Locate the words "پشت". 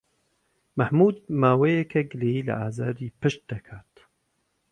3.21-3.41